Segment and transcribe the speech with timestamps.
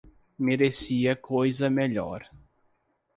[0.39, 2.27] Merecia coisa melhor